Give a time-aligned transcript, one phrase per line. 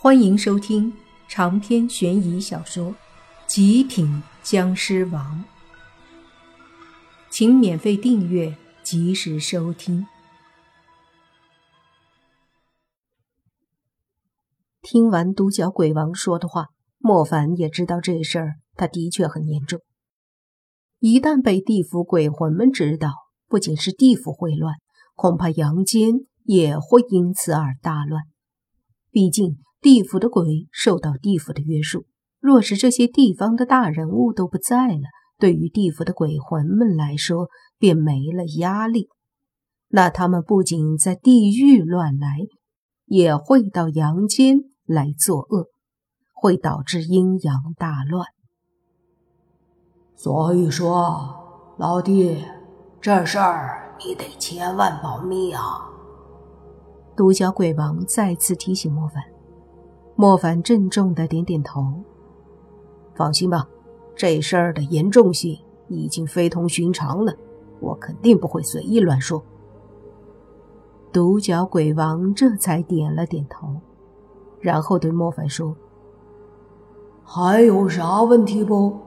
[0.00, 0.96] 欢迎收听
[1.26, 2.92] 长篇悬疑小说
[3.48, 5.44] 《极品僵尸王》，
[7.28, 10.06] 请免费订阅，及时收听。
[14.82, 16.66] 听完独角鬼王说的话，
[16.98, 19.80] 莫凡也知道这事儿他的确很严重。
[21.00, 23.10] 一旦被地府鬼魂们知道，
[23.48, 24.76] 不仅是地府会乱，
[25.16, 26.12] 恐怕阳间
[26.44, 28.22] 也会因此而大乱。
[29.10, 29.58] 毕竟。
[29.80, 32.06] 地府的鬼受到地府的约束，
[32.40, 35.02] 若是这些地方的大人物都不在了，
[35.38, 39.08] 对于地府的鬼魂们来说便没了压力。
[39.90, 42.38] 那他们不仅在地狱乱来，
[43.06, 45.68] 也会到阳间来作恶，
[46.34, 48.26] 会导致阴阳大乱。
[50.16, 52.44] 所以说，老弟，
[53.00, 55.88] 这事儿你得千万保密啊！
[57.16, 59.37] 独角鬼王再次提醒莫凡。
[60.20, 61.94] 莫凡郑重的点点头，
[63.14, 63.68] 放心吧，
[64.16, 67.32] 这事儿的严重性已经非同寻常了，
[67.78, 69.40] 我肯定不会随意乱说。
[71.12, 73.76] 独角鬼王这才点了点头，
[74.58, 75.76] 然后对莫凡说
[77.22, 78.98] ：“还有啥问题不？”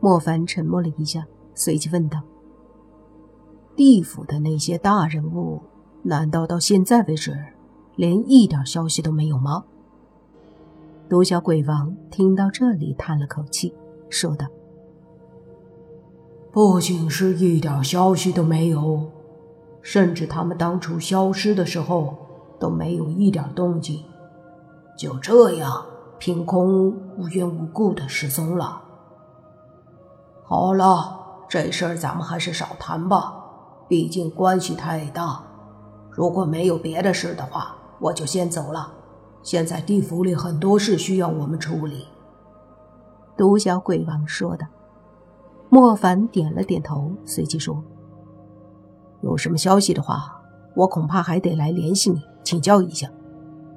[0.00, 2.20] 莫凡沉默了一下，随即问道
[3.74, 5.62] ：“地府的那些大人物，
[6.02, 7.34] 难道到现在为止，
[7.94, 9.64] 连一点消息都没有吗？”
[11.08, 13.72] 独角鬼王听到这里，叹了口气，
[14.10, 14.44] 说道
[16.50, 19.08] ：“不仅是一点消息都没有，
[19.82, 22.16] 甚至他们当初消失的时候
[22.58, 24.02] 都没有一点动静，
[24.98, 25.86] 就这样
[26.18, 28.82] 凭空无缘无故的失踪了。
[30.42, 33.44] 好了，这事儿咱们还是少谈吧，
[33.86, 35.40] 毕竟关系太大。
[36.10, 38.94] 如果没有别的事的话，我就先走了。”
[39.46, 42.04] 现在地府里很多事需要我们处理。”
[43.38, 44.66] 独角鬼王说的。
[45.68, 47.80] 莫凡点了点头，随即说
[49.22, 50.42] ：“有什么消息的话，
[50.74, 53.08] 我恐怕还得来联系你请教一下。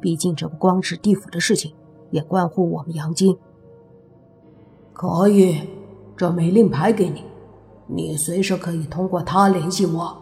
[0.01, 1.71] 毕竟这不光是地府的事情，
[2.09, 3.35] 也关乎我们阳间。”
[4.91, 5.59] 可以，
[6.17, 7.23] 这枚令牌给你，
[7.85, 10.17] 你随时可以通过他联系我。”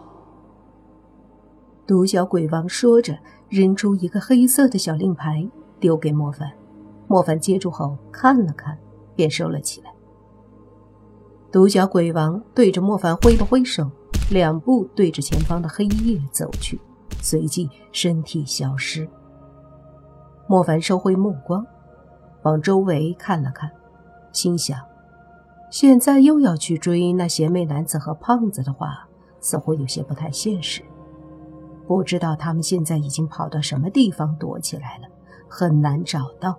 [1.88, 3.18] 独角鬼王说着。
[3.48, 5.48] 扔出一个黑色的小令牌，
[5.80, 6.52] 丢给莫凡。
[7.06, 8.76] 莫凡接住后看了看，
[9.16, 9.90] 便收了起来。
[11.50, 13.90] 独角鬼王对着莫凡挥了挥手，
[14.30, 16.78] 两步对着前方的黑夜走去，
[17.22, 19.08] 随即身体消失。
[20.46, 21.66] 莫凡收回目光，
[22.42, 23.70] 往周围看了看，
[24.30, 24.78] 心想：
[25.70, 29.08] 现在又要去追那邪魅男子和胖子的话，
[29.40, 30.82] 似乎有些不太现实。
[31.88, 35.08] 不知道他们现在已经跑到什么地方躲起来了，
[35.48, 36.58] 很难找到。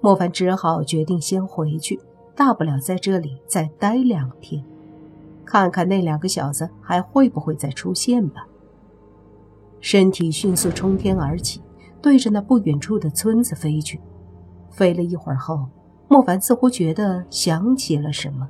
[0.00, 2.00] 莫凡只好决定先回去，
[2.34, 4.64] 大不了在这里再待两天，
[5.44, 8.48] 看看那两个小子还会不会再出现吧。
[9.80, 11.60] 身体迅速冲天而起，
[12.00, 14.00] 对着那不远处的村子飞去。
[14.70, 15.66] 飞了一会儿后，
[16.08, 18.48] 莫凡似乎觉得想起了什么。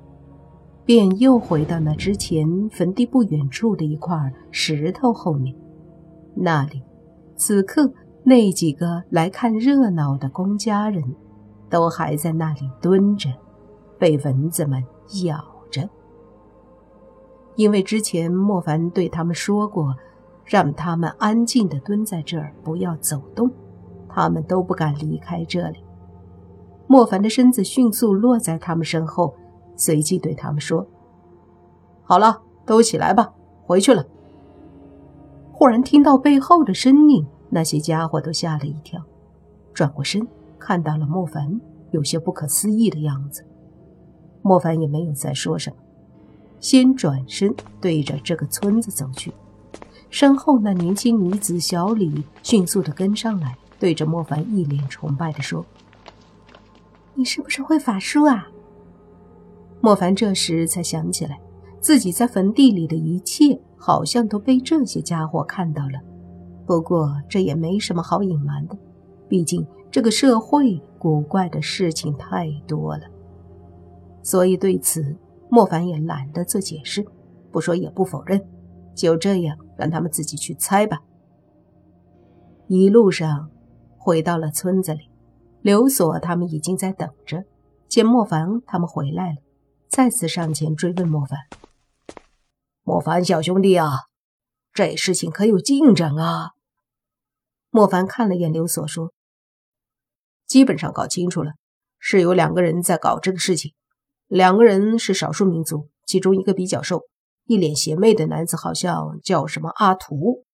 [0.87, 4.17] 便又回到那之前坟地不远处的一块
[4.53, 5.53] 石头后面，
[6.37, 6.81] 那里，
[7.35, 7.93] 此刻
[8.23, 11.03] 那几个来看热闹的公家人，
[11.69, 13.29] 都还在那里蹲着，
[13.99, 14.81] 被蚊子们
[15.25, 15.37] 咬
[15.73, 15.91] 着。
[17.57, 19.93] 因为之前莫凡对他们说过，
[20.45, 23.51] 让他们安静的蹲在这儿，不要走动，
[24.09, 25.79] 他们都不敢离开这里。
[26.87, 29.35] 莫凡的身子迅速落在他们身后。
[29.77, 30.87] 随即对他们说
[32.03, 33.33] ：“好了，都起来吧，
[33.65, 34.05] 回去了。”
[35.53, 39.03] 忽然听到背后的声音，那些家伙都吓了一跳，
[39.73, 40.27] 转过身
[40.59, 41.61] 看到了莫凡，
[41.93, 43.47] 有些不可思议的样子。
[44.43, 45.77] 莫凡也没有再说什么，
[46.61, 49.33] 先转身对着这个村子走去。
[50.09, 55.65] 身后那年轻女子小李迅速的跟上来，对着莫凡一脸崇拜的说
[57.15, 58.49] ：“你是不是会法术啊？”
[59.81, 61.39] 莫凡这时才想起来，
[61.81, 66.01] 自己在坟地里的一切好像都被这些家伙看到了。
[66.67, 68.77] 不过这也没什么好隐瞒的，
[69.29, 73.05] 毕竟这个社会古怪的事情太多了。
[74.23, 75.17] 所以对此，
[75.49, 77.07] 莫凡也懒得做解释，
[77.53, 78.45] 不说也不否认，
[78.97, 80.99] 就这样让他们自己去猜吧。
[82.67, 83.49] 一路上
[83.97, 85.09] 回到了村子里，
[85.63, 87.45] 刘锁他们已经在等着，
[87.87, 89.37] 见莫凡他们回来了。
[89.97, 91.39] 再次上前追问莫凡
[92.85, 93.93] ：“莫凡小兄弟啊，
[94.75, 96.51] 这事情可有进展啊？”
[97.73, 99.15] 莫凡看了眼刘所，说
[100.47, 101.53] ：“基本上搞清楚了，
[101.99, 103.73] 是有两个人在搞这个事情。
[104.27, 107.05] 两个人是少数民族，其中一个比较瘦，
[107.47, 110.45] 一脸邪魅的男子，好像叫什么阿图；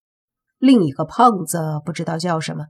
[0.59, 2.67] 另一个胖子，不知道叫什么。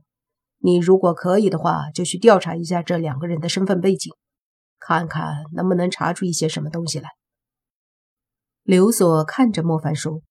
[0.56, 4.14] 你如果可以的话，就去调查一下这两个人的身份背景，
[4.86, 7.08] 看看能不能查出一些什么东西来。
[8.62, 10.22] 刘所看着莫凡说：“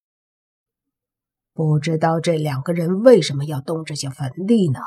[1.54, 4.80] 不知道这两个人为什么要动这些坟地呢？”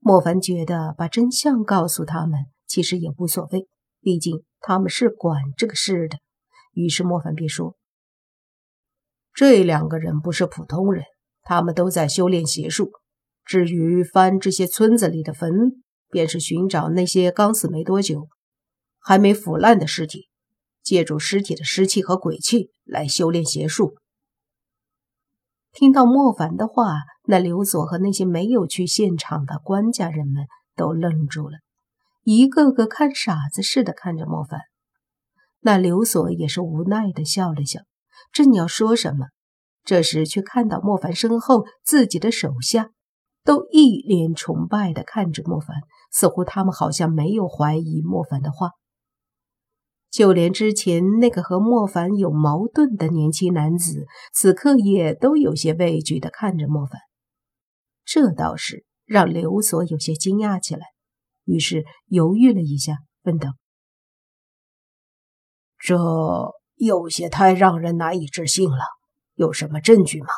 [0.00, 3.66] 莫凡觉得把真相告诉他们其实也无所谓，
[4.00, 6.18] 毕竟他们是管这个事的。
[6.72, 7.76] 于是莫凡便说
[9.34, 11.04] ：“这两个人不是普通人，
[11.42, 12.90] 他们都在修炼邪术。”
[13.44, 18.28] 至于翻这些村子里的坟，便是寻找那些刚死没多久、
[18.98, 20.28] 还没腐烂的尸体，
[20.82, 23.96] 借助尸体的尸气和鬼气来修炼邪术。
[25.72, 26.94] 听到莫凡的话，
[27.24, 31.58] 那刘佐和那些没有去现场的官家人们都愣住了，
[32.24, 34.60] 一个个看傻子似的看着莫凡。
[35.60, 37.80] 那刘佐也是无奈的笑了笑，
[38.32, 39.26] 正要说什么，
[39.84, 42.90] 这时却看到莫凡身后自己的手下。
[43.44, 45.74] 都一脸崇拜的看着莫凡，
[46.10, 48.70] 似乎他们好像没有怀疑莫凡的话。
[50.10, 56.98] 就连之前那个和莫凡有矛盾的年轻男子，此刻也都有些畏惧地看着莫凡。
[58.04, 60.86] 这倒是让刘所有些惊讶起来，
[61.44, 62.94] 于是犹豫了一下，
[63.24, 63.50] 问道
[65.78, 65.94] ：“这
[66.76, 68.84] 有些太让人难以置信了，
[69.34, 70.28] 有什么证据吗？”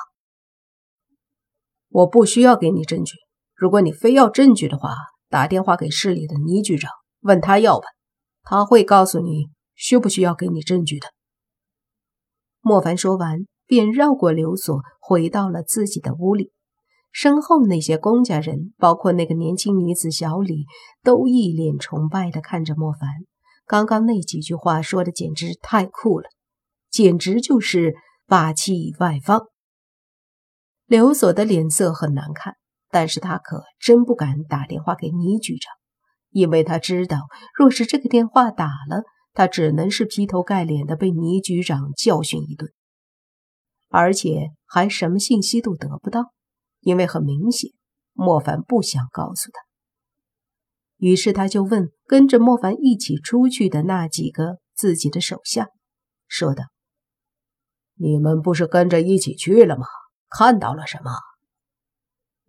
[1.91, 3.15] 我不需要给你证据。
[3.55, 4.95] 如果你非要证据的话，
[5.31, 6.91] 打电话给市里的倪局长，
[7.21, 7.87] 问他要吧，
[8.43, 11.07] 他会告诉你需不需要给你证据的。
[12.61, 16.53] 莫凡说完，便绕过刘所，回到了自己的屋里。
[17.13, 20.67] 身后那些公家人，包括那个年轻女子小李，
[21.03, 23.09] 都一脸崇拜地看着莫凡。
[23.67, 26.29] 刚刚那几句话说的简直太酷了，
[26.91, 27.95] 简直就是
[28.27, 29.47] 霸气外放。
[30.87, 32.57] 刘所的脸色很难看，
[32.91, 35.73] 但是他可真不敢打电话给倪局长，
[36.31, 42.73] 因为他知道，若是这个电话打了，他只能是劈头盖脸的被倪局长教训一顿，
[43.89, 46.33] 而且还什么信息都得不到，
[46.81, 47.71] 因为很明显，
[48.13, 49.61] 莫凡不想告诉他。
[50.97, 55.69] 于是他就问跟着莫凡一起出去的那几个自己的手下，
[56.27, 56.65] 说道
[57.97, 59.87] ：“你们不是跟着一起去了吗？”
[60.29, 61.11] 看到了什么？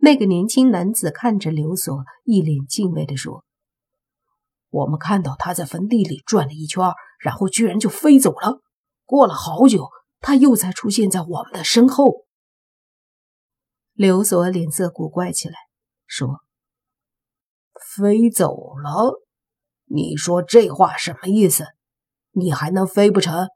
[0.04, 3.44] 那个年轻男子看着刘所，一脸敬畏地说
[4.68, 6.82] ：“我们看到他在坟地里转了一圈，
[7.20, 8.60] 然后居然就飞走了。
[9.04, 12.26] 过了好久，他又才出现在我们的身后。”
[13.94, 15.54] 刘所脸色古怪起来，
[16.08, 16.40] 说
[17.94, 19.22] ：“飞走了？
[19.84, 21.64] 你说这话什么意思？
[22.32, 23.46] 你还能飞不成？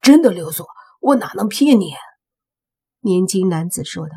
[0.00, 0.66] 真的，刘所，
[1.00, 1.92] 我哪能骗你？”
[3.02, 4.14] 年轻男子说道。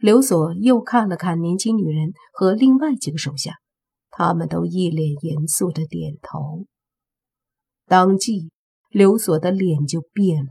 [0.00, 3.56] 刘锁又看了看年轻女人和另外几个手下，
[4.08, 6.64] 他们都一脸严肃的点头。
[7.84, 8.50] 当即，
[8.88, 10.48] 刘锁的脸就变了，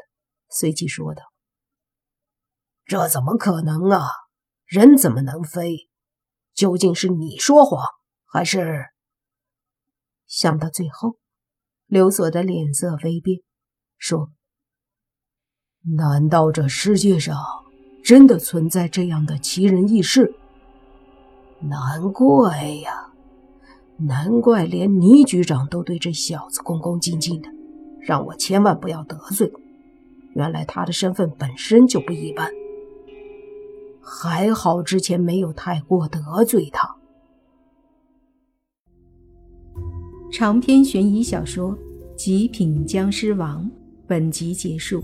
[0.50, 1.24] 随即说道
[2.86, 4.06] ：“这怎么可能啊？
[4.68, 5.90] 人怎么能飞？
[6.54, 7.84] 究竟是你说谎，
[8.26, 8.86] 还是……”
[10.28, 11.18] 想到最后，
[11.88, 13.42] 刘锁的脸色微变，
[13.98, 14.30] 说。
[15.98, 17.36] 难道这世界上
[18.04, 20.34] 真的存在这样的奇人异事？
[21.60, 23.12] 难怪呀，
[23.98, 27.50] 难怪连倪局长都对这小子恭恭敬敬的，
[28.00, 29.52] 让我千万不要得罪。
[30.34, 32.50] 原来他的身份本身就不一般，
[34.02, 36.96] 还好之前没有太过得罪他。
[40.32, 41.72] 长篇悬疑小说
[42.16, 43.66] 《极品僵尸王》
[44.08, 45.04] 本集结束。